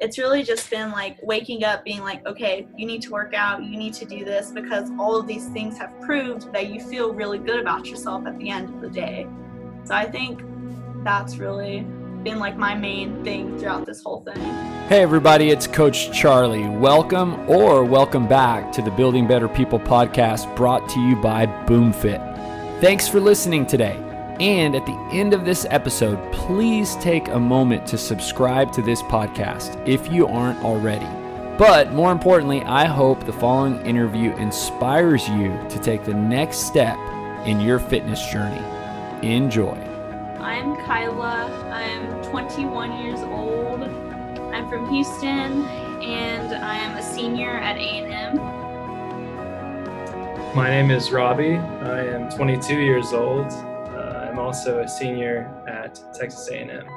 [0.00, 3.64] it's really just been like waking up being like okay you need to work out
[3.64, 7.12] you need to do this because all of these things have proved that you feel
[7.12, 9.26] really good about yourself at the end of the day.
[9.84, 10.40] So i think
[11.02, 11.80] that's really
[12.22, 14.36] been like my main thing throughout this whole thing.
[14.88, 16.68] Hey everybody it's coach charlie.
[16.68, 22.20] Welcome or welcome back to the building better people podcast brought to you by boomfit.
[22.80, 24.07] Thanks for listening today
[24.40, 29.02] and at the end of this episode, please take a moment to subscribe to this
[29.02, 31.08] podcast if you aren't already.
[31.58, 36.96] But more importantly, I hope the following interview inspires you to take the next step
[37.46, 38.62] in your fitness journey.
[39.26, 39.76] Enjoy.
[40.38, 41.50] I'm Kyla.
[41.72, 43.82] I'm 21 years old.
[43.82, 45.64] I'm from Houston
[46.00, 48.36] and I am a senior at A&M.
[50.54, 51.56] My name is Robbie.
[51.56, 53.52] I am 22 years old.
[54.48, 56.88] I'm also a senior at Texas A&M.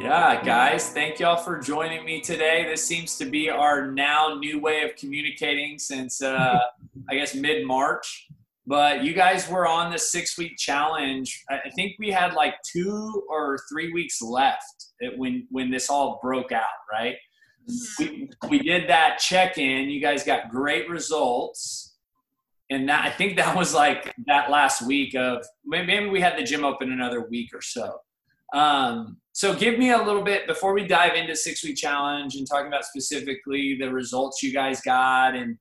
[0.00, 2.64] Yeah, guys, thank y'all for joining me today.
[2.64, 6.60] This seems to be our now new way of communicating since uh,
[7.10, 8.28] I guess mid March.
[8.68, 11.42] But you guys were on the six week challenge.
[11.50, 16.52] I think we had like two or three weeks left when when this all broke
[16.52, 17.16] out, right?
[17.98, 19.90] We we did that check in.
[19.90, 21.93] You guys got great results
[22.70, 26.42] and that I think that was like that last week of maybe we had the
[26.42, 27.98] gym open another week or so.
[28.54, 32.46] Um, so give me a little bit before we dive into six week challenge and
[32.48, 35.58] talking about specifically the results you guys got and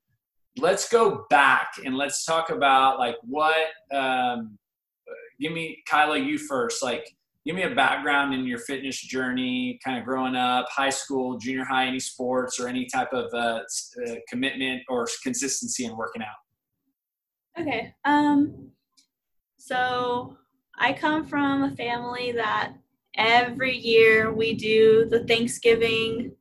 [0.57, 4.57] let's go back and let's talk about like what um,
[5.39, 7.03] give me Kyla you first like
[7.45, 11.65] give me a background in your fitness journey kind of growing up high school junior
[11.65, 13.61] high any sports or any type of uh,
[14.07, 16.42] uh, commitment or consistency in working out
[17.59, 17.93] Okay.
[18.05, 18.71] Um
[19.57, 20.37] so
[20.77, 22.73] I come from a family that
[23.15, 26.35] every year we do the Thanksgiving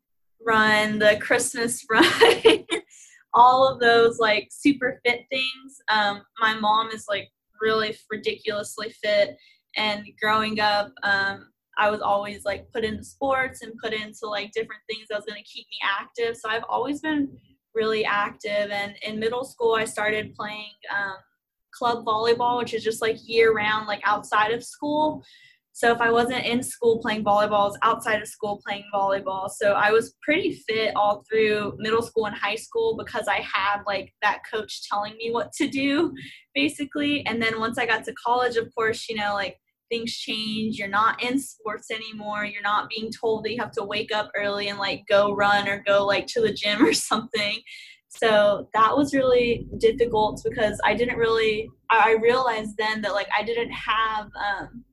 [0.44, 2.64] run, the Christmas run,
[3.34, 5.80] all of those like super fit things.
[5.90, 7.28] Um my mom is like
[7.60, 9.36] really ridiculously fit
[9.76, 14.52] and growing up um I was always like put into sports and put into like
[14.52, 16.36] different things that was going to keep me active.
[16.36, 17.30] So I've always been
[17.74, 18.70] really active.
[18.70, 21.16] And in middle school, I started playing um,
[21.72, 25.24] club volleyball, which is just like year round, like outside of school.
[25.74, 29.48] So if I wasn't in school playing volleyball, I was outside of school playing volleyball.
[29.48, 33.82] So I was pretty fit all through middle school and high school because I had
[33.86, 36.12] like that coach telling me what to do,
[36.54, 37.24] basically.
[37.26, 39.56] And then once I got to college, of course, you know, like
[39.92, 40.78] things change.
[40.78, 42.46] You're not in sports anymore.
[42.46, 45.68] You're not being told that you have to wake up early and like go run
[45.68, 47.60] or go like to the gym or something.
[48.08, 53.42] So that was really difficult because I didn't really, I realized then that like I
[53.42, 54.84] didn't have um,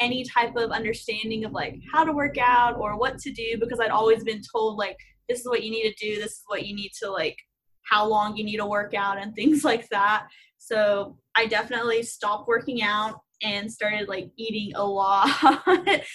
[0.00, 3.80] any type of understanding of like how to work out or what to do because
[3.80, 4.96] I'd always been told like
[5.28, 7.36] this is what you need to do, this is what you need to like,
[7.82, 10.26] how long you need to work out and things like that.
[10.58, 15.28] So I definitely stopped working out and started like eating a lot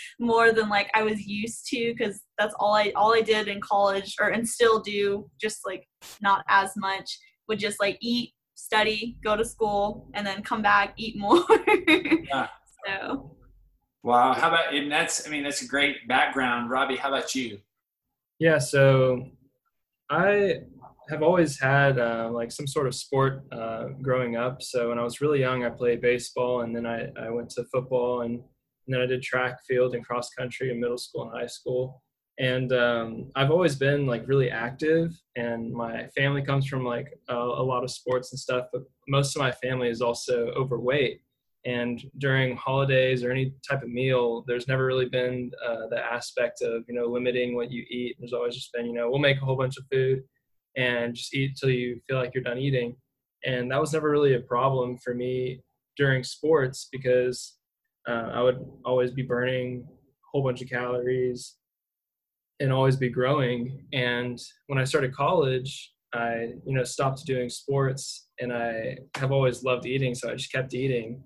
[0.20, 3.62] more than like I was used to because that's all I all I did in
[3.62, 5.88] college or and still do just like
[6.22, 7.18] not as much
[7.48, 11.44] would just like eat study go to school and then come back eat more.
[11.88, 12.48] Yeah.
[12.86, 13.36] so.
[14.04, 16.70] Wow how about and that's I mean that's a great background.
[16.70, 17.60] Robbie how about you?
[18.40, 19.30] Yeah so
[20.10, 20.62] I
[21.10, 24.62] have always had uh, like some sort of sport uh, growing up.
[24.62, 27.64] So when I was really young, I played baseball, and then I, I went to
[27.66, 28.42] football, and, and
[28.88, 32.02] then I did track, field, and cross country in middle school and high school.
[32.40, 37.36] And um, I've always been like really active, and my family comes from like a,
[37.36, 38.68] a lot of sports and stuff.
[38.72, 41.22] But most of my family is also overweight.
[41.66, 46.62] And during holidays or any type of meal, there's never really been uh, the aspect
[46.62, 48.18] of you know limiting what you eat.
[48.20, 50.24] There's always just been you know we'll make a whole bunch of food
[50.78, 52.96] and just eat till you feel like you're done eating.
[53.46, 55.62] And that was never really a problem for me
[55.98, 57.58] during sports because
[58.08, 61.56] uh, I would always be burning a whole bunch of calories
[62.60, 63.86] and always be growing.
[63.94, 69.64] And when I started college, I you know stopped doing sports and I have always
[69.64, 71.22] loved eating, so I just kept eating.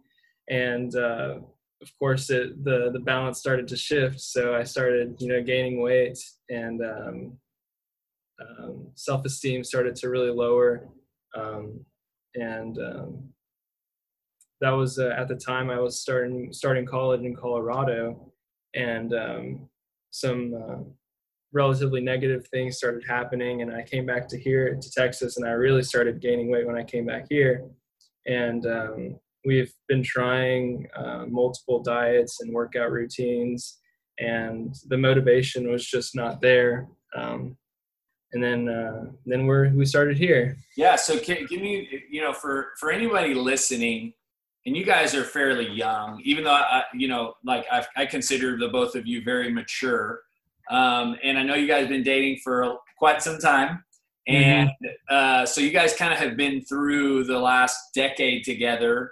[0.50, 1.36] And uh,
[1.82, 5.82] of course, it, the the balance started to shift, so I started you know gaining
[5.82, 6.18] weight
[6.50, 7.38] and um,
[8.42, 10.88] um, self-esteem started to really lower
[11.36, 11.84] um,
[12.36, 13.30] and um,
[14.60, 18.32] that was uh, at the time i was starting starting college in colorado
[18.76, 19.70] and um,
[20.12, 20.84] some uh,
[21.54, 25.52] relatively negative things started happening and i came back to here to texas and i
[25.52, 27.64] really started gaining weight when i came back here
[28.28, 33.80] and um, we've been trying uh, multiple diets and workout routines
[34.20, 37.58] and the motivation was just not there Um,
[38.34, 40.58] and then uh, then we're we started here.
[40.78, 40.96] Yeah.
[40.96, 44.14] So can, give me you know for for anybody listening,
[44.66, 48.58] and you guys are fairly young, even though I you know like I, I consider
[48.58, 50.22] the both of you very mature,
[50.70, 53.84] um, and I know you guys have been dating for quite some time.
[54.28, 54.88] And mm-hmm.
[55.10, 59.12] uh, so you guys kind of have been through the last decade together,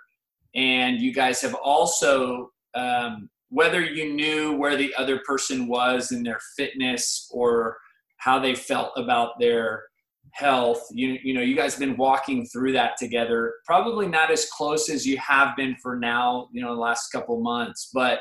[0.56, 6.22] and you guys have also, um, whether you knew where the other person was in
[6.22, 7.78] their fitness or
[8.20, 9.84] how they felt about their
[10.32, 10.86] health.
[10.92, 13.56] You you know you guys have been walking through that together.
[13.66, 17.42] Probably not as close as you have been for now you know the last couple
[17.42, 18.20] months but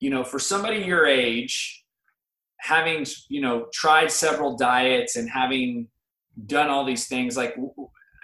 [0.00, 1.84] you know for somebody your age
[2.60, 5.88] having you know tried several diets and having
[6.46, 7.54] done all these things like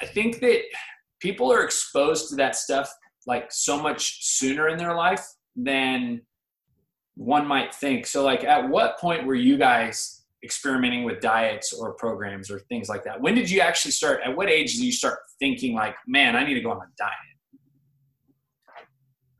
[0.00, 0.62] i think that
[1.20, 2.90] people are exposed to that stuff
[3.26, 5.26] like so much sooner in their life
[5.56, 6.20] than
[7.14, 8.06] one might think.
[8.06, 12.88] So like at what point were you guys experimenting with diets or programs or things
[12.88, 13.20] like that?
[13.20, 14.20] When did you actually start?
[14.25, 16.90] At what age did you start thinking like, man, I need to go on a
[16.96, 17.12] diet?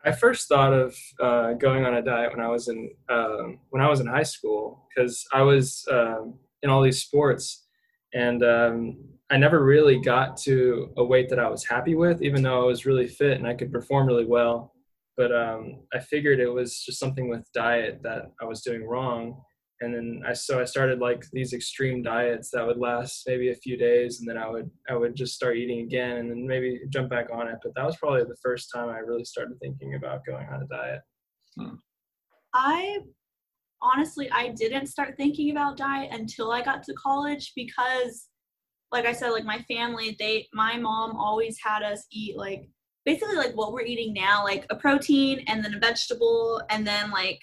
[0.05, 3.83] I first thought of uh, going on a diet when I was in um, when
[3.83, 7.67] I was in high school because I was um, in all these sports,
[8.15, 8.97] and um,
[9.31, 12.65] I never really got to a weight that I was happy with, even though I
[12.65, 14.73] was really fit and I could perform really well.
[15.17, 19.43] But um, I figured it was just something with diet that I was doing wrong,
[19.81, 23.55] and then I so I started like these extreme diets that would last maybe a
[23.55, 26.81] few days, and then I would I would just start eating again, and then maybe
[26.89, 27.57] jump back on it.
[27.63, 30.67] But that was probably the first time I really started thinking about going on a
[30.67, 31.01] diet.
[31.57, 31.75] Hmm.
[32.55, 32.99] I
[33.81, 38.29] honestly I didn't start thinking about diet until I got to college because,
[38.91, 42.69] like I said, like my family they my mom always had us eat like
[43.05, 47.11] basically like what we're eating now, like a protein and then a vegetable and then
[47.11, 47.41] like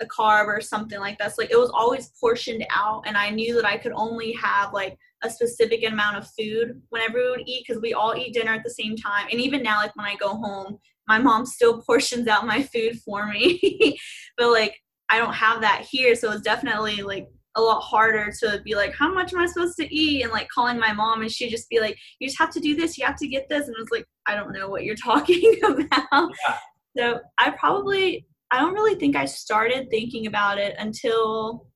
[0.00, 1.34] a carb or something like that.
[1.34, 4.72] So like it was always portioned out and I knew that I could only have
[4.72, 8.52] like a specific amount of food whenever we would eat because we all eat dinner
[8.52, 9.26] at the same time.
[9.30, 10.78] And even now, like when I go home,
[11.08, 13.98] my mom still portions out my food for me.
[14.36, 14.76] but like
[15.10, 16.14] I don't have that here.
[16.14, 19.76] So it's definitely like a lot harder to be like, how much am I supposed
[19.78, 20.22] to eat?
[20.22, 22.76] And like calling my mom and she'd just be like, you just have to do
[22.76, 23.66] this, you have to get this.
[23.66, 26.30] And it was like, I don't know what you're talking about.
[26.44, 26.58] Yeah.
[26.96, 31.66] So I probably I don't really think I started thinking about it until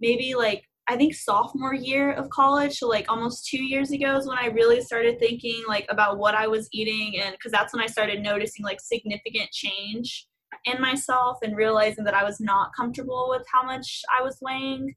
[0.00, 4.26] maybe like I think sophomore year of college, so like almost two years ago is
[4.26, 7.82] when I really started thinking like about what I was eating, and because that's when
[7.82, 10.26] I started noticing like significant change
[10.64, 14.94] in myself and realizing that I was not comfortable with how much I was weighing.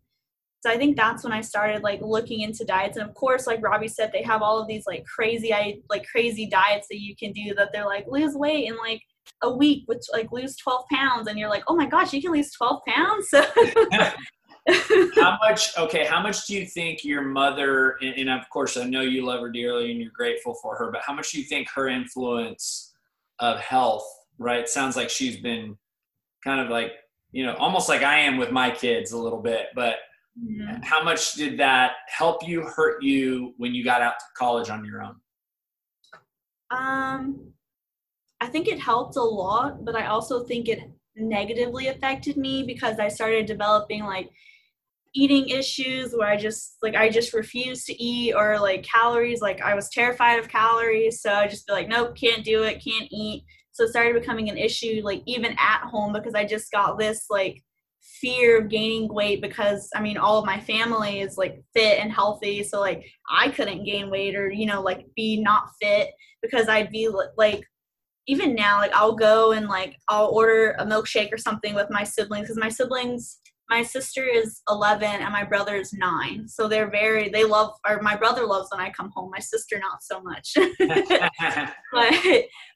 [0.62, 3.62] So I think that's when I started like looking into diets, and of course, like
[3.62, 7.16] Robbie said, they have all of these like crazy, I like crazy diets that you
[7.16, 9.02] can do that they're like lose weight and like
[9.42, 12.32] a week which like lose 12 pounds and you're like oh my gosh you can
[12.32, 13.30] lose 12 pounds?
[15.16, 18.86] How much okay how much do you think your mother and, and, of course i
[18.86, 21.44] know you love her dearly and you're grateful for her but how much do you
[21.44, 22.94] think her influence
[23.40, 24.06] of health
[24.38, 24.68] right?
[24.68, 25.78] Sounds like she's been
[26.44, 26.94] kind of like
[27.32, 29.96] you know almost like i am with my kids a little bit but
[30.40, 30.82] mm-hmm.
[30.82, 34.86] how much did that help you hurt you when you got out to college on
[34.86, 35.16] your own?
[36.72, 37.54] Um
[38.44, 40.82] I think it helped a lot, but I also think it
[41.16, 44.30] negatively affected me because I started developing like
[45.16, 49.62] eating issues where I just like I just refused to eat or like calories like
[49.62, 51.22] I was terrified of calories.
[51.22, 53.46] So I just be like nope can't do it can't eat.
[53.72, 57.28] So it started becoming an issue like even at home because I just got this
[57.30, 57.64] like
[58.02, 62.12] fear of gaining weight because I mean all of my family is like fit and
[62.12, 62.62] healthy.
[62.64, 66.10] So like I couldn't gain weight or you know like be not fit
[66.42, 67.64] because I'd be like
[68.28, 72.04] even now, like I'll go and like I'll order a milkshake or something with my
[72.04, 73.40] siblings because my siblings,
[73.70, 76.48] my sister is 11 and my brother is nine.
[76.48, 79.32] So they're very, they love, or my brother loves when I come home.
[79.32, 80.54] My sister, not so much.
[81.92, 82.14] but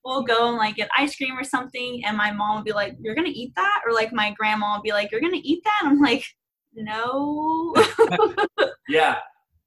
[0.04, 2.04] we'll go and like get ice cream or something.
[2.06, 3.82] And my mom will be like, You're going to eat that?
[3.86, 5.80] Or like my grandma will be like, You're going to eat that?
[5.84, 6.26] And I'm like,
[6.74, 7.74] No.
[8.90, 9.18] yeah.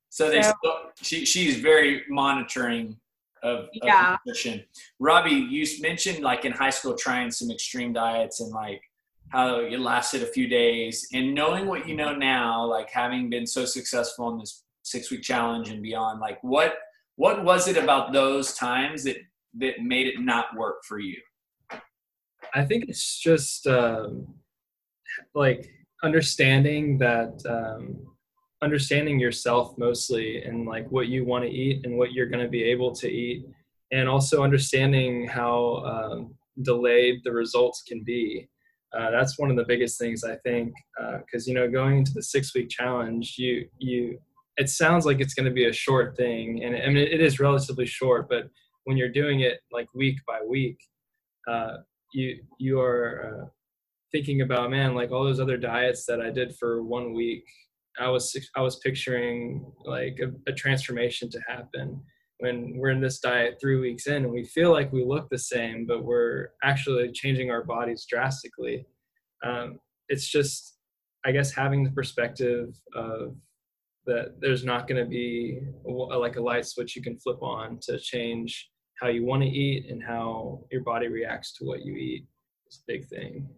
[0.08, 0.54] So they, so,
[1.00, 2.98] she, she's very monitoring
[3.42, 4.14] of, yeah.
[4.14, 4.64] Of nutrition.
[4.98, 8.82] Robbie, you mentioned like in high school trying some extreme diets and like
[9.30, 13.46] how it lasted a few days and knowing what you know now, like having been
[13.46, 16.74] so successful in this six week challenge and beyond, like what
[17.16, 19.16] what was it about those times that
[19.58, 21.16] that made it not work for you?
[22.54, 24.34] I think it's just um,
[25.34, 25.70] like
[26.02, 28.09] understanding that um,
[28.62, 32.50] understanding yourself mostly and like what you want to eat and what you're going to
[32.50, 33.46] be able to eat
[33.92, 38.48] and also understanding how um, delayed the results can be.
[38.96, 42.12] Uh, that's one of the biggest things I think because uh, you know going into
[42.12, 44.18] the six week challenge you you
[44.56, 47.38] it sounds like it's going to be a short thing and I mean it is
[47.38, 48.48] relatively short but
[48.84, 50.76] when you're doing it like week by week
[51.48, 51.76] uh,
[52.12, 53.46] you you are uh,
[54.10, 57.44] thinking about man like all those other diets that I did for one week
[57.98, 62.00] I was I was picturing like a, a transformation to happen
[62.38, 65.38] when we're in this diet three weeks in and we feel like we look the
[65.38, 68.86] same, but we're actually changing our bodies drastically.
[69.44, 69.78] Um,
[70.08, 70.78] it's just,
[71.24, 73.36] I guess, having the perspective of
[74.06, 77.78] that there's not going to be a, like a light switch you can flip on
[77.82, 78.70] to change
[79.00, 82.26] how you want to eat and how your body reacts to what you eat
[82.70, 83.48] is a big thing.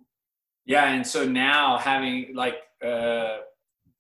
[0.65, 3.39] Yeah, and so now having like uh,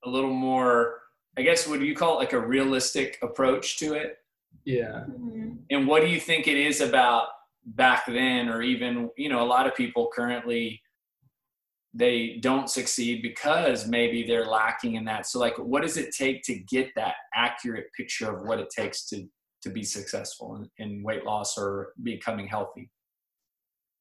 [0.05, 0.99] a little more,
[1.39, 4.19] I guess, would you call it like a realistic approach to it?
[4.65, 5.05] Yeah.
[5.11, 5.53] Mm-hmm.
[5.71, 7.29] And what do you think it is about
[7.65, 10.81] back then, or even, you know, a lot of people currently,
[11.95, 15.27] they don't succeed because maybe they're lacking in that.
[15.27, 19.07] So, like, what does it take to get that accurate picture of what it takes
[19.09, 19.27] to
[19.63, 22.91] to be successful in, in weight loss or becoming healthy?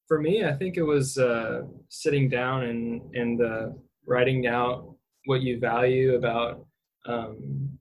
[0.08, 3.67] For me, I think it was uh, sitting down and and uh,
[4.08, 6.66] writing out what you value about
[7.06, 7.78] um,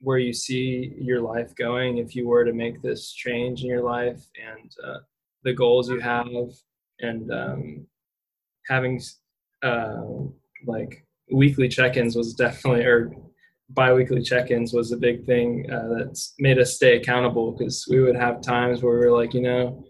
[0.00, 3.82] where you see your life going if you were to make this change in your
[3.82, 4.98] life and uh,
[5.44, 6.26] the goals you have
[7.00, 7.86] and um,
[8.66, 9.00] having
[9.62, 10.02] uh,
[10.66, 13.12] like weekly check-ins was definitely or
[13.70, 18.16] bi-weekly check-ins was a big thing uh, that's made us stay accountable because we would
[18.16, 19.84] have times where we are like you know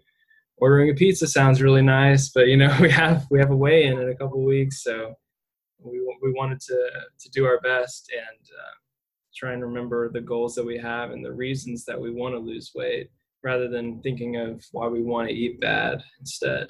[0.58, 3.98] ordering a pizza sounds really nice but you know we have we have a weigh-in
[3.98, 5.14] in a couple weeks so
[6.26, 8.74] we, we wanted to to do our best and uh,
[9.34, 12.38] try and remember the goals that we have and the reasons that we want to
[12.38, 13.10] lose weight
[13.42, 16.68] rather than thinking of why we want to eat bad instead.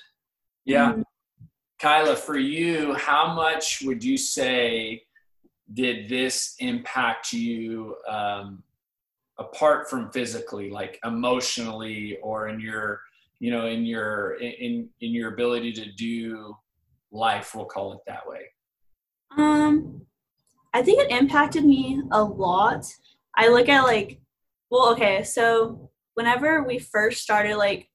[0.64, 0.92] Yeah.
[0.92, 1.02] Mm-hmm.
[1.78, 5.02] Kyla, for you, how much would you say
[5.74, 8.62] did this impact you um,
[9.38, 13.00] apart from physically, like emotionally, or in your,
[13.38, 16.56] you know, in your in in your ability to do
[17.10, 17.54] life?
[17.54, 18.40] We'll call it that way.
[19.36, 20.02] Um,
[20.72, 22.84] I think it impacted me a lot.
[23.36, 24.20] I look at like,
[24.70, 27.88] well, okay, so whenever we first started like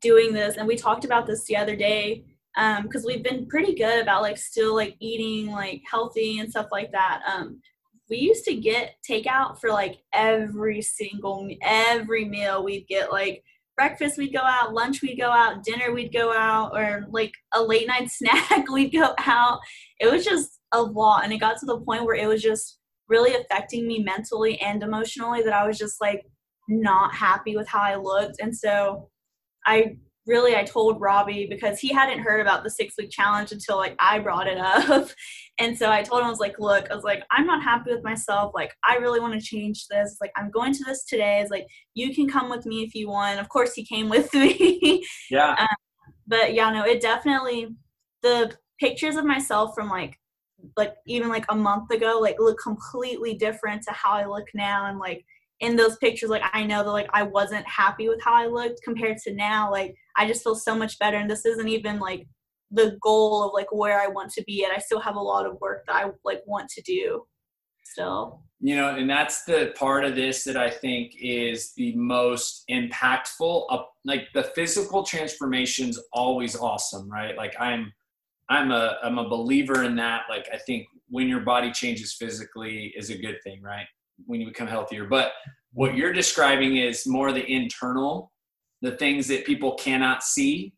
[0.00, 2.24] doing this, and we talked about this the other day,
[2.56, 6.68] um, because we've been pretty good about like still like eating like healthy and stuff
[6.72, 7.22] like that.
[7.26, 7.60] Um,
[8.08, 13.44] we used to get takeout for like every single every meal we'd get like
[13.80, 17.62] breakfast we'd go out lunch we'd go out dinner we'd go out or like a
[17.62, 19.58] late night snack we'd go out.
[19.98, 22.78] It was just a lot and it got to the point where it was just
[23.08, 26.20] really affecting me mentally and emotionally that I was just like
[26.68, 28.36] not happy with how I looked.
[28.38, 29.08] And so
[29.64, 29.96] I
[30.26, 33.96] really I told Robbie because he hadn't heard about the 6 week challenge until like
[33.98, 35.10] I brought it up.
[35.58, 37.92] And so I told him I was like look I was like I'm not happy
[37.92, 38.52] with myself.
[38.54, 40.16] Like I really want to change this.
[40.18, 41.40] Like I'm going to this today.
[41.40, 43.38] It's like you can come with me if you want.
[43.38, 45.04] Of course he came with me.
[45.30, 45.54] Yeah.
[45.58, 45.68] Um,
[46.26, 47.76] but yeah no it definitely
[48.22, 50.18] the pictures of myself from like
[50.78, 54.86] like even like a month ago like look completely different to how I look now.
[54.86, 55.26] And like
[55.60, 58.80] in those pictures like I know that like I wasn't happy with how I looked
[58.82, 59.70] compared to now.
[59.70, 62.26] Like I just feel so much better and this isn't even like
[62.70, 65.46] the goal of like where I want to be at I still have a lot
[65.46, 67.24] of work that I like want to do
[67.84, 72.64] still you know and that's the part of this that I think is the most
[72.70, 77.92] impactful uh, like the physical transformation's always awesome right like I'm
[78.50, 80.22] I'm a I'm a believer in that.
[80.28, 83.86] Like I think when your body changes physically is a good thing, right?
[84.26, 85.06] When you become healthier.
[85.06, 85.32] But
[85.72, 88.32] what you're describing is more the internal,
[88.82, 90.72] the things that people cannot see.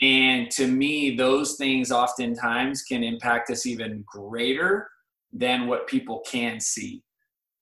[0.00, 4.88] And to me, those things oftentimes can impact us even greater
[5.32, 7.02] than what people can see.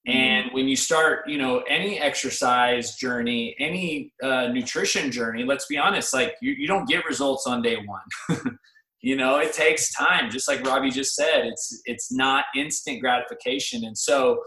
[0.08, 5.78] And when you start, you know, any exercise journey, any uh, nutrition journey, let's be
[5.78, 8.38] honest, like you, you don't get results on day one.
[9.06, 13.84] you know it takes time just like robbie just said it's it's not instant gratification
[13.84, 14.38] and so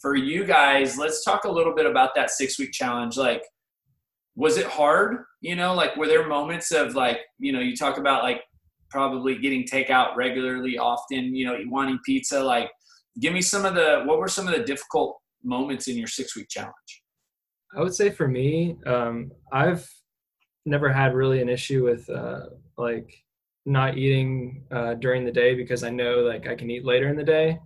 [0.00, 3.42] for you guys let's talk a little bit about that six week challenge like
[4.38, 7.98] was it hard you know like were there moments of like you know you talk
[7.98, 8.42] about like
[8.88, 12.70] probably getting takeout regularly often you know wanting pizza like
[13.20, 16.36] give me some of the what were some of the difficult moments in your six
[16.36, 17.02] week challenge
[17.76, 19.86] i would say for me um, i've
[20.64, 23.12] never had really an issue with uh, like
[23.68, 27.16] not eating uh, during the day because I know like I can eat later in
[27.16, 27.58] the day.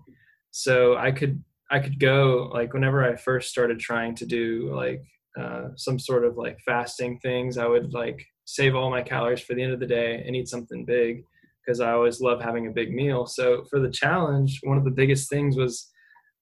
[0.51, 5.03] So I could I could go like whenever I first started trying to do like
[5.39, 9.55] uh, some sort of like fasting things, I would like save all my calories for
[9.55, 11.25] the end of the day and eat something big
[11.65, 13.27] because I always love having a big meal.
[13.27, 15.91] So for the challenge, one of the biggest things was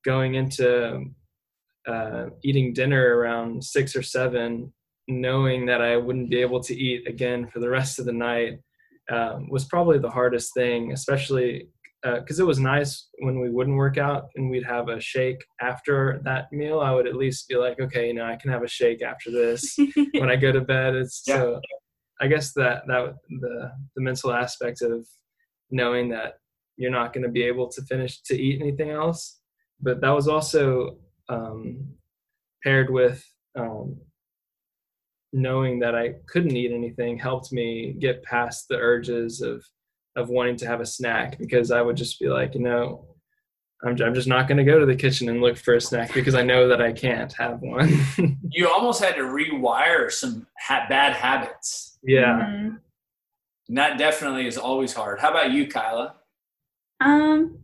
[0.05, 1.05] going into
[1.87, 4.73] uh, eating dinner around six or seven,
[5.09, 8.61] knowing that I wouldn't be able to eat again for the rest of the night,
[9.11, 11.69] um, was probably the hardest thing, especially
[12.03, 15.45] because uh, it was nice when we wouldn't work out and we'd have a shake
[15.61, 16.81] after that meal.
[16.81, 19.31] I would at least be like, okay, you know, I can have a shake after
[19.31, 19.77] this
[20.15, 20.95] when I go to bed.
[20.95, 21.37] It's yeah.
[21.37, 21.61] so.
[22.23, 25.07] I guess that that the the mental aspect of
[25.71, 26.35] knowing that
[26.77, 29.41] you're not going to be able to finish to eat anything else,
[29.81, 30.99] but that was also
[31.31, 31.95] um,
[32.63, 33.25] paired with
[33.59, 33.97] um,
[35.33, 39.65] knowing that I couldn't eat anything helped me get past the urges of
[40.17, 43.07] of wanting to have a snack because I would just be like, you know,
[43.83, 46.13] I'm, I'm just not going to go to the kitchen and look for a snack
[46.13, 47.99] because I know that I can't have one.
[48.51, 51.99] you almost had to rewire some ha- bad habits.
[52.03, 52.41] Yeah.
[52.41, 52.77] Mm-hmm.
[53.69, 55.21] And that definitely is always hard.
[55.21, 56.17] How about you, Kyla?
[57.01, 57.61] Um,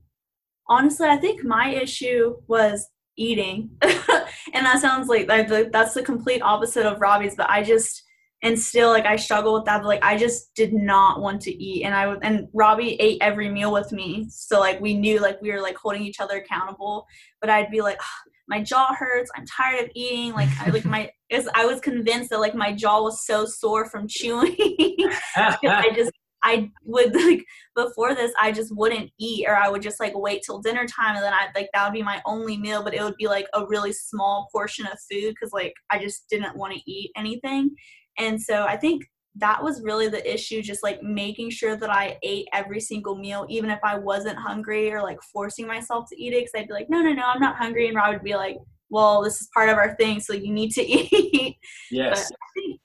[0.69, 6.87] honestly, I think my issue was eating, and that sounds like that's the complete opposite
[6.87, 7.35] of Robbie's.
[7.35, 8.05] But I just
[8.47, 9.83] and still like I struggle with that.
[9.83, 13.49] But like I just did not want to eat, and I and Robbie ate every
[13.51, 17.07] meal with me, so like we knew like we were like holding each other accountable.
[17.41, 18.01] But I'd be like,
[18.47, 19.31] my jaw hurts.
[19.37, 20.33] I'm tired of eating.
[20.33, 21.11] Like I like my
[21.55, 24.55] I was convinced that like my jaw was so sore from chewing.
[25.37, 26.13] I just
[26.45, 30.43] I would like before this I just wouldn't eat or I would just like wait
[30.47, 33.03] till dinner time and then I'd like that would be my only meal but it
[33.03, 36.75] would be like a really small portion of food cuz like I just didn't want
[36.75, 37.75] to eat anything.
[38.19, 39.05] And so I think
[39.39, 43.45] that was really the issue just like making sure that i ate every single meal
[43.51, 46.73] even if i wasn't hungry or like forcing myself to eat it because i'd be
[46.73, 48.57] like no no no i'm not hungry and rob would be like
[48.91, 51.57] well this is part of our thing so you need to eat.
[51.91, 52.31] Yes.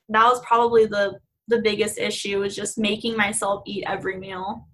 [0.10, 4.68] That was probably the the biggest issue was just making myself eat every meal.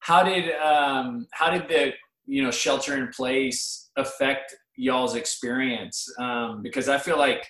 [0.00, 1.92] How did um how did the
[2.26, 6.06] you know shelter in place affect y'all's experience?
[6.18, 7.46] Um because i feel like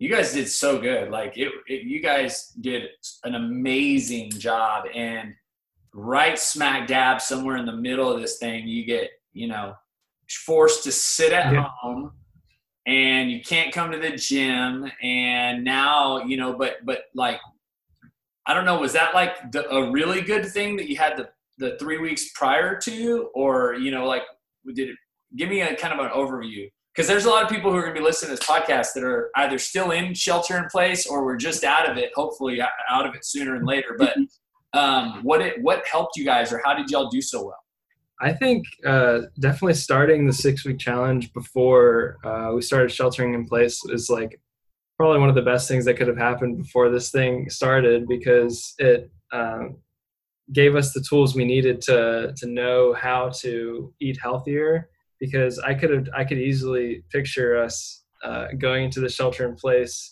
[0.00, 1.10] you guys did so good.
[1.10, 2.84] Like it, it, you guys did
[3.22, 4.86] an amazing job.
[4.94, 5.34] And
[5.92, 9.74] right smack dab somewhere in the middle of this thing, you get, you know,
[10.46, 11.68] forced to sit at yeah.
[11.80, 12.12] home
[12.86, 14.90] and you can't come to the gym.
[15.02, 17.38] And now, you know, but, but like,
[18.46, 21.28] I don't know, was that like the, a really good thing that you had the,
[21.58, 24.22] the three weeks prior to, or, you know, like,
[24.74, 24.96] did it,
[25.36, 27.82] give me a kind of an overview because there's a lot of people who are
[27.82, 31.06] going to be listening to this podcast that are either still in shelter in place
[31.06, 33.96] or we're just out of it hopefully out of it sooner and later.
[33.98, 34.16] But
[34.72, 37.58] um, what it what helped you guys or how did y'all do so well?
[38.20, 43.46] I think uh, definitely starting the six week challenge before uh, we started sheltering in
[43.46, 44.38] place is like
[44.98, 48.74] probably one of the best things that could have happened before this thing started because
[48.78, 49.78] it um,
[50.52, 54.90] gave us the tools we needed to to know how to eat healthier
[55.20, 59.54] because I could have I could easily picture us uh, going into the shelter in
[59.54, 60.10] place,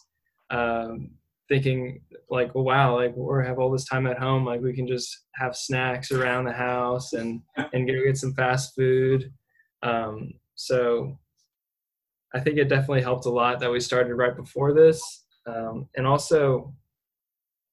[0.50, 1.10] um,
[1.48, 5.24] thinking like, wow, like we have all this time at home, like we can just
[5.34, 7.40] have snacks around the house and
[7.72, 9.32] and go get some fast food.
[9.82, 11.18] Um, so
[12.34, 16.06] I think it definitely helped a lot that we started right before this, um, and
[16.06, 16.74] also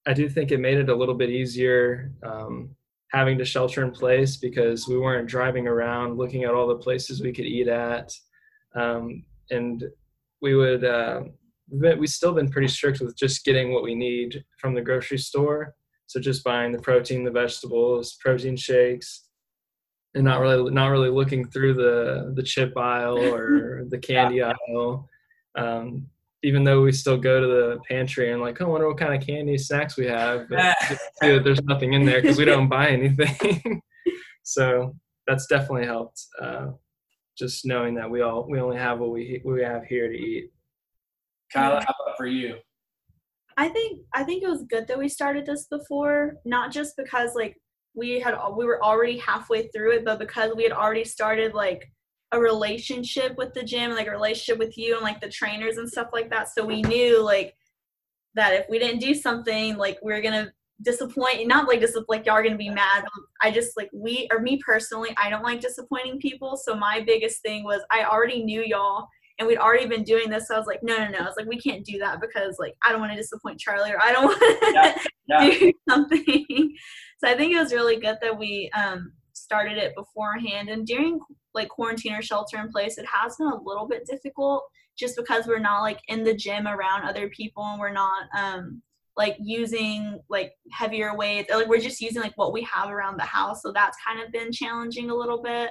[0.07, 2.11] I do think it made it a little bit easier.
[2.23, 2.75] Um,
[3.11, 7.21] having to shelter in place because we weren't driving around looking at all the places
[7.21, 8.11] we could eat at.
[8.75, 9.83] Um, and
[10.41, 11.21] we would, uh,
[11.69, 15.73] we still been pretty strict with just getting what we need from the grocery store.
[16.07, 19.25] So just buying the protein, the vegetables, protein shakes,
[20.13, 24.53] and not really not really looking through the the chip aisle or the candy yeah.
[24.69, 25.09] aisle.
[25.55, 26.07] Um,
[26.45, 29.15] even though we still go to the pantry and like, oh, I wonder what kind
[29.15, 30.47] of candy snacks we have.
[30.47, 30.77] But
[31.19, 33.81] there's nothing in there because we don't buy anything.
[34.43, 36.23] so that's definitely helped.
[36.39, 36.67] Uh,
[37.35, 40.51] just knowing that we all we only have what we we have here to eat.
[41.51, 42.57] Kyla, how about for you?
[43.57, 47.31] I think I think it was good that we started this before, not just because
[47.33, 47.57] like
[47.95, 51.89] we had we were already halfway through it, but because we had already started like
[52.35, 55.89] a relationship with the gym, like a relationship with you and like the trainers and
[55.89, 56.49] stuff like that.
[56.49, 57.55] So we knew like
[58.35, 62.25] that if we didn't do something, like we are gonna disappoint not like disappoint like
[62.25, 63.05] y'all are gonna be mad.
[63.41, 66.57] I just like we or me personally, I don't like disappointing people.
[66.57, 69.07] So my biggest thing was I already knew y'all
[69.39, 70.47] and we'd already been doing this.
[70.47, 71.19] So I was like, no, no, no.
[71.19, 73.91] I was like, we can't do that because like I don't want to disappoint Charlie
[73.91, 75.59] or I don't want to yeah, yeah.
[75.59, 76.45] do something.
[77.19, 81.19] so I think it was really good that we um started it beforehand and during
[81.55, 84.63] like quarantine or shelter in place, it has been a little bit difficult
[84.97, 88.81] just because we're not like in the gym around other people and we're not um
[89.17, 93.17] like using like heavier weights or like we're just using like what we have around
[93.17, 93.61] the house.
[93.61, 95.69] So that's kind of been challenging a little bit.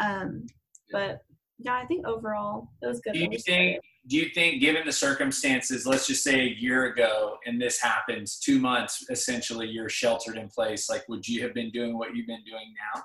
[0.00, 0.46] Um
[0.90, 1.20] but
[1.58, 4.92] yeah i think overall it was good do you think do you think given the
[4.92, 10.36] circumstances let's just say a year ago and this happens two months essentially you're sheltered
[10.36, 13.02] in place like would you have been doing what you've been doing now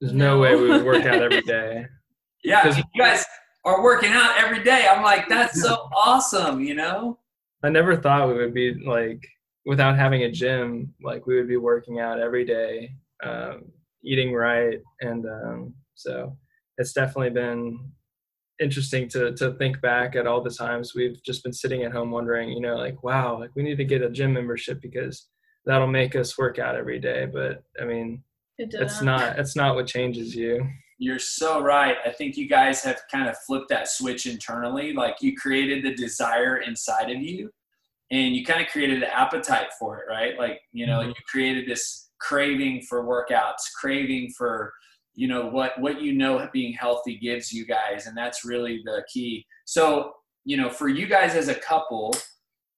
[0.00, 1.86] there's no, way we would work out every day
[2.44, 3.24] yeah you guys
[3.64, 7.18] are working out every day i'm like that's so awesome you know
[7.62, 9.26] I never thought we would be like
[9.66, 13.64] without having a gym, like we would be working out every day, um,
[14.02, 16.36] eating right, and um, so
[16.78, 17.92] it's definitely been
[18.60, 22.10] interesting to to think back at all the times we've just been sitting at home
[22.10, 25.26] wondering, you know, like wow, like we need to get a gym membership because
[25.66, 27.26] that'll make us work out every day.
[27.26, 28.22] But I mean,
[28.60, 30.66] it it's not it's not what changes you.
[30.98, 31.96] You're so right.
[32.04, 34.92] I think you guys have kind of flipped that switch internally.
[34.92, 37.50] Like you created the desire inside of you
[38.10, 40.38] and you kind of created an appetite for it, right?
[40.38, 41.08] Like, you know, mm-hmm.
[41.08, 44.74] you created this craving for workouts, craving for,
[45.14, 48.06] you know, what, what you know being healthy gives you guys.
[48.06, 49.46] And that's really the key.
[49.64, 50.12] So,
[50.44, 52.14] you know, for you guys as a couple,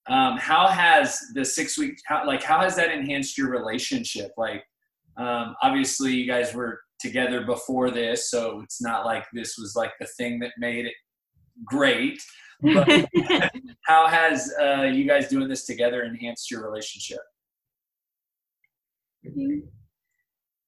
[0.08, 4.30] um, how has the six week, how, like, how has that enhanced your relationship?
[4.36, 4.62] Like,
[5.16, 9.92] um, obviously you guys were together before this, so it's not like this was like
[10.00, 10.94] the thing that made it
[11.64, 12.20] great.
[12.62, 13.08] But
[13.86, 17.20] how has uh, you guys doing this together enhanced your relationship?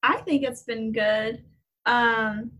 [0.03, 1.45] I think it's been good.
[1.87, 2.53] Um,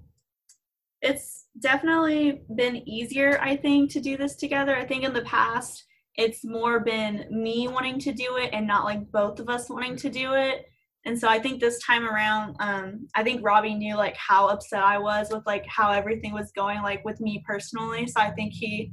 [1.03, 4.75] it's definitely been easier, I think, to do this together.
[4.75, 5.85] I think in the past,
[6.17, 9.97] it's more been me wanting to do it and not like both of us wanting
[9.97, 10.67] to do it
[11.05, 14.83] and so i think this time around um, i think robbie knew like how upset
[14.83, 18.07] i was with like how everything was going like with me personally.
[18.07, 18.93] So i think he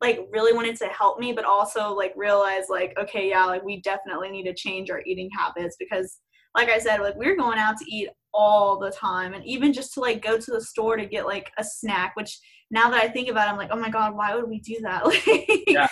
[0.00, 3.80] like really wanted to help me but also like realize like okay yeah like we
[3.80, 6.20] definitely need to change our eating habits because
[6.56, 9.34] like i said like we we're going out to eat all the time.
[9.34, 12.38] And even just to like go to the store to get like a snack which
[12.70, 14.78] now that i think about it i'm like oh my god why would we do
[14.82, 15.04] that?
[15.26, 15.88] Like yeah.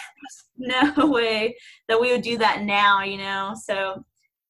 [0.57, 1.57] no way
[1.89, 3.55] that we would do that now you know?
[3.61, 4.05] So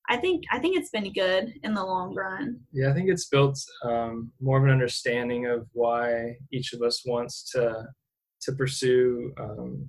[0.08, 2.60] I think I think it's been good in the long run.
[2.72, 7.04] Yeah, I think it's built um, more of an understanding of why each of us
[7.04, 7.86] wants to
[8.42, 9.86] to pursue, um,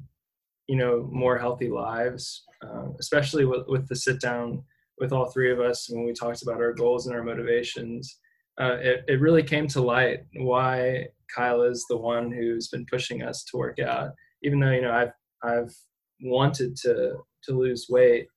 [0.68, 4.64] you know, more healthy lives, uh, especially with, with the sit down
[5.00, 8.18] with all three of us when we talked about our goals and our motivations.
[8.60, 13.22] Uh, it, it really came to light why Kyla is the one who's been pushing
[13.22, 14.12] us to work out.
[14.42, 15.76] Even though you know I've I've
[16.22, 18.28] wanted to to lose weight,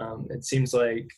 [0.00, 1.08] um, it seems like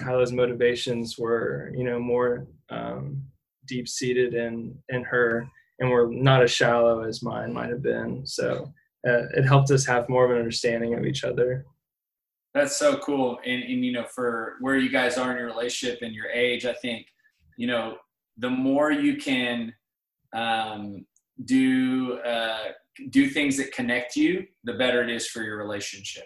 [0.00, 3.22] Kyla's motivations were, you know, more um,
[3.66, 8.26] deep seated in in her, and were not as shallow as mine might have been.
[8.26, 8.72] So
[9.06, 11.64] uh, it helped us have more of an understanding of each other.
[12.54, 16.00] That's so cool, and and you know, for where you guys are in your relationship
[16.02, 17.06] and your age, I think,
[17.56, 17.96] you know,
[18.38, 19.74] the more you can
[20.34, 21.06] um,
[21.44, 22.72] do uh,
[23.10, 26.24] do things that connect you, the better it is for your relationship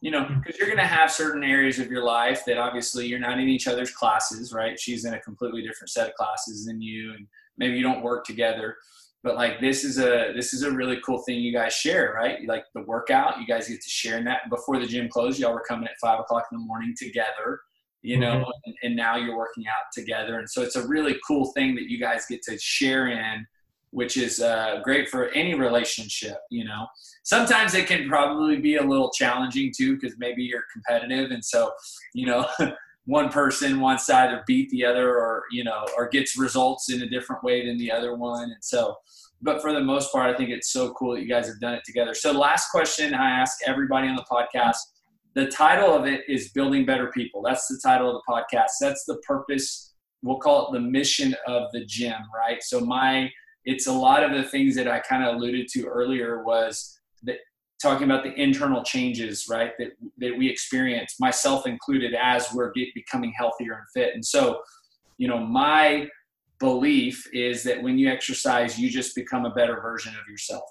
[0.00, 3.18] you know, because you're going to have certain areas of your life that obviously you're
[3.18, 4.78] not in each other's classes, right?
[4.78, 7.26] She's in a completely different set of classes than you, and
[7.58, 8.76] maybe you don't work together.
[9.22, 12.38] But like this is a this is a really cool thing you guys share, right?
[12.46, 14.48] Like the workout, you guys get to share in that.
[14.48, 17.60] Before the gym closed, y'all were coming at five o'clock in the morning together,
[18.00, 18.50] you know, mm-hmm.
[18.64, 21.90] and, and now you're working out together, and so it's a really cool thing that
[21.90, 23.46] you guys get to share in
[23.90, 26.38] which is uh, great for any relationship.
[26.50, 26.86] You know,
[27.22, 31.72] sometimes it can probably be a little challenging too because maybe you're competitive, and so
[32.14, 32.46] you know.
[33.06, 37.02] one person wants to either beat the other or you know or gets results in
[37.02, 38.94] a different way than the other one and so
[39.42, 41.74] but for the most part i think it's so cool that you guys have done
[41.74, 44.76] it together so last question i ask everybody on the podcast
[45.34, 49.04] the title of it is building better people that's the title of the podcast that's
[49.06, 53.30] the purpose we'll call it the mission of the gym right so my
[53.70, 57.36] it's a lot of the things that I kind of alluded to earlier was that
[57.80, 62.88] talking about the internal changes, right, that, that we experience, myself included, as we're get,
[62.94, 64.12] becoming healthier and fit.
[64.12, 64.60] And so,
[65.18, 66.08] you know, my
[66.58, 70.64] belief is that when you exercise, you just become a better version of yourself.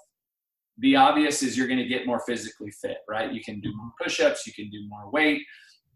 [0.78, 3.32] The obvious is you're going to get more physically fit, right?
[3.32, 5.42] You can do more push ups, you can do more weight,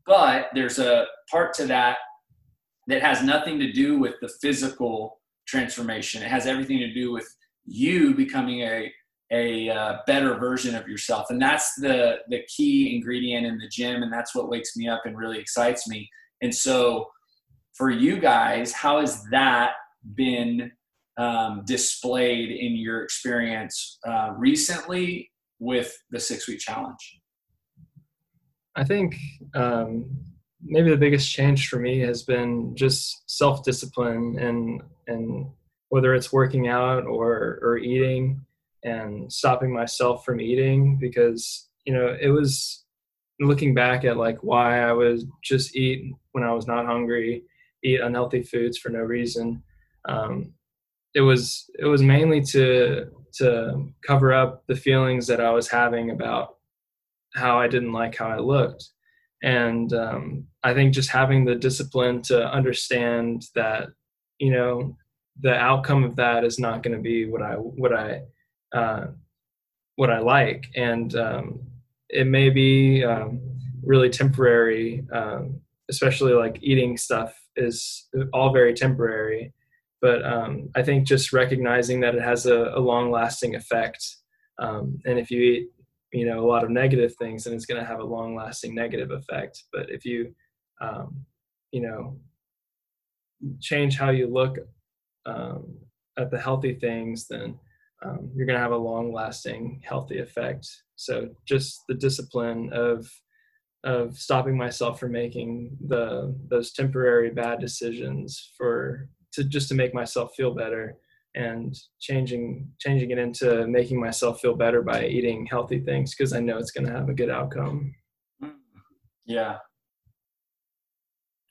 [0.07, 1.99] but there's a part to that
[2.89, 5.21] that has nothing to do with the physical
[5.55, 6.23] transformation.
[6.23, 7.29] It has everything to do with
[7.65, 8.93] you becoming a
[9.33, 14.03] a uh, better version of yourself, and that's the the key ingredient in the gym,
[14.03, 16.09] and that's what wakes me up and really excites me.
[16.43, 17.07] And so,
[17.73, 19.73] for you guys, how has that
[20.15, 20.73] been
[21.17, 27.21] um, displayed in your experience uh, recently with the six week challenge?
[28.77, 29.17] I think
[29.55, 30.11] um,
[30.65, 35.47] maybe the biggest change for me has been just self discipline and and
[35.91, 38.41] whether it's working out or or eating
[38.83, 42.85] and stopping myself from eating because you know it was
[43.41, 47.45] looking back at like why I would just eat when I was not hungry,
[47.83, 49.63] eat unhealthy foods for no reason.
[50.09, 50.53] Um,
[51.15, 56.11] it was it was mainly to to cover up the feelings that I was having
[56.11, 56.57] about
[57.35, 58.91] how I didn't like how I looked.
[59.43, 63.89] And um, I think just having the discipline to understand that,
[64.39, 64.97] you know,
[65.41, 68.23] the outcome of that is not going to be what I what I
[68.73, 69.07] uh,
[69.97, 71.61] what I like, and um,
[72.09, 73.41] it may be um,
[73.83, 75.05] really temporary.
[75.13, 79.53] Um, especially like eating stuff is all very temporary,
[80.01, 84.17] but um, I think just recognizing that it has a, a long lasting effect,
[84.59, 85.69] um, and if you eat
[86.15, 88.75] you know a lot of negative things, then it's going to have a long lasting
[88.75, 89.65] negative effect.
[89.73, 90.35] But if you
[90.81, 91.25] um,
[91.73, 92.19] you know
[93.61, 94.59] change how you look
[95.27, 95.77] um,
[96.17, 97.59] at the healthy things, then
[98.05, 100.67] um, you're going to have a long lasting healthy effect.
[100.97, 103.11] So just the discipline of
[103.83, 109.93] of stopping myself from making the those temporary bad decisions for to just to make
[109.93, 110.97] myself feel better
[111.35, 116.41] and changing changing it into making myself feel better by eating healthy things because I
[116.41, 117.95] know it's going to have a good outcome.
[119.27, 119.57] Yeah.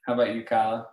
[0.06, 0.88] How about you, Kyla?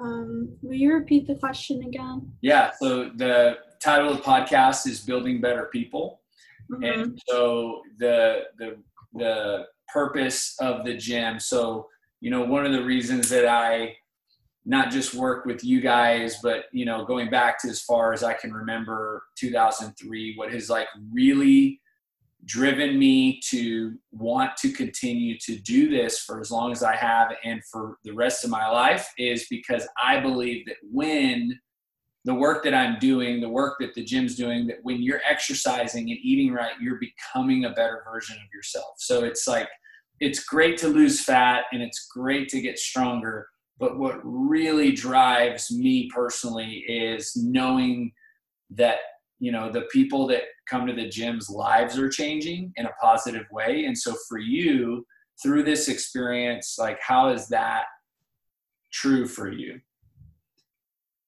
[0.00, 2.32] Um, will you repeat the question again?
[2.40, 2.70] Yeah.
[2.80, 6.20] So the title of the podcast is "Building Better People,"
[6.70, 6.84] mm-hmm.
[6.84, 8.76] and so the the
[9.14, 11.40] the purpose of the gym.
[11.40, 11.88] So
[12.20, 13.96] you know, one of the reasons that I
[14.68, 18.22] not just work with you guys, but you know, going back to as far as
[18.22, 21.80] I can remember, 2003, what has like really
[22.44, 27.32] driven me to want to continue to do this for as long as I have
[27.44, 31.58] and for the rest of my life is because I believe that when
[32.26, 36.10] the work that I'm doing, the work that the gym's doing, that when you're exercising
[36.10, 38.96] and eating right, you're becoming a better version of yourself.
[38.98, 39.68] So it's like,
[40.20, 43.46] it's great to lose fat and it's great to get stronger
[43.78, 48.12] but what really drives me personally is knowing
[48.70, 48.98] that,
[49.38, 53.46] you know, the people that come to the gyms lives are changing in a positive
[53.50, 53.84] way.
[53.84, 55.06] And so for you,
[55.42, 57.84] through this experience, like how is that
[58.92, 59.80] true for you?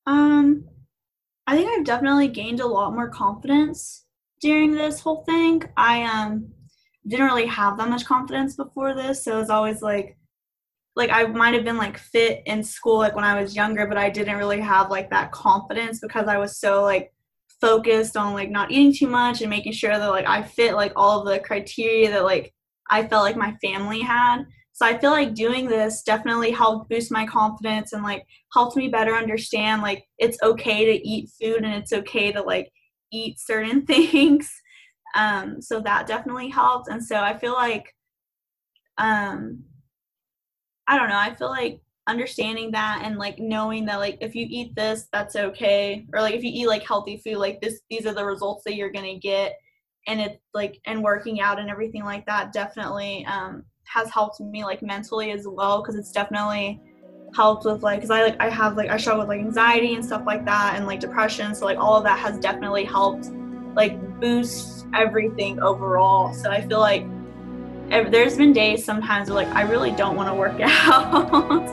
[0.07, 0.65] Um,
[1.47, 4.07] I think I've definitely gained a lot more confidence
[4.41, 5.63] during this whole thing.
[5.77, 6.49] I um
[7.07, 10.17] didn't really have that much confidence before this, so it was always like
[10.97, 13.99] like I might have been like fit in school like when I was younger, but
[13.99, 17.13] I didn't really have like that confidence because I was so like
[17.61, 20.93] focused on like not eating too much and making sure that like I fit like
[20.97, 22.53] all the criteria that like
[22.91, 24.45] I felt like my family had.
[24.73, 28.89] So I feel like doing this definitely helped boost my confidence and like helped me
[28.89, 32.71] better understand like it's okay to eat food and it's okay to like
[33.13, 34.51] eat certain things.
[35.15, 37.95] Um so that definitely helped and so I feel like
[38.99, 39.65] um
[40.91, 41.19] I don't know.
[41.19, 45.37] I feel like understanding that and like knowing that like if you eat this that's
[45.37, 48.65] okay or like if you eat like healthy food like this these are the results
[48.65, 49.61] that you're gonna get
[50.09, 54.65] and it's like and working out and everything like that definitely um has helped me
[54.65, 56.81] like mentally as well because it's definitely
[57.33, 60.05] helped with like because i like i have like i struggle with like anxiety and
[60.05, 63.31] stuff like that and like depression so like all of that has definitely helped
[63.77, 67.07] like boost everything overall so i feel like
[67.91, 71.69] there's been days sometimes where like I really don't want to work out.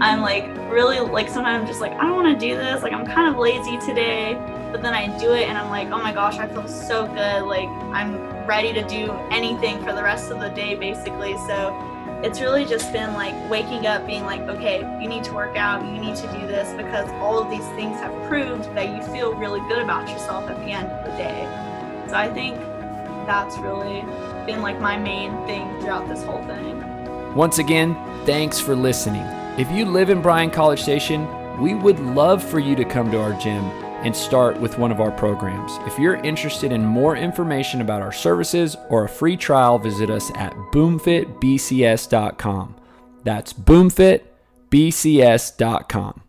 [0.00, 2.82] I'm like really like sometimes I'm just like I don't want to do this.
[2.82, 4.34] Like I'm kind of lazy today,
[4.72, 7.42] but then I do it and I'm like, oh my gosh, I feel so good.
[7.44, 11.36] Like I'm ready to do anything for the rest of the day basically.
[11.46, 11.76] So
[12.22, 15.84] it's really just been like waking up being like, okay, you need to work out,
[15.84, 19.34] you need to do this because all of these things have proved that you feel
[19.34, 21.44] really good about yourself at the end of the day.
[22.08, 22.56] So I think
[23.28, 24.00] that's really
[24.46, 26.82] been like my main thing throughout this whole thing.
[27.34, 29.26] Once again, thanks for listening.
[29.58, 31.28] If you live in Bryan College Station,
[31.60, 33.64] we would love for you to come to our gym
[34.02, 35.72] and start with one of our programs.
[35.86, 40.30] If you're interested in more information about our services or a free trial, visit us
[40.34, 42.76] at boomfitbcs.com.
[43.24, 46.22] That's boomfitbcs.com.